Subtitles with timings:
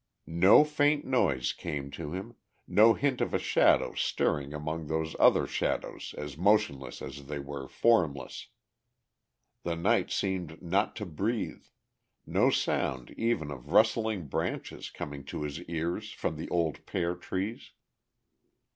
[0.25, 2.33] No faint noise came to him,
[2.67, 7.67] no hint of a shadow stirring among those other shadows as motionless as they were
[7.67, 8.47] formless.
[9.61, 11.65] The night seemed not to breathe,
[12.25, 17.69] no sound even of rustling branches coming to his ears from the old pear trees.